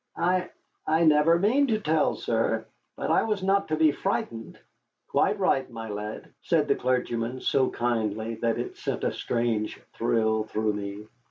[0.17, 0.49] "I
[0.87, 2.65] I never mean to tell, sir.
[2.95, 4.57] But I was not to be frightened."
[5.09, 10.45] "Quite right, my lad," said the clergyman, so kindly that it sent a strange thrill
[10.45, 11.05] through me.